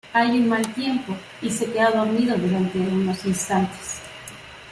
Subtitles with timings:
[0.13, 3.99] Hay un mal tiempo, y se queda dormido durante unos instantes.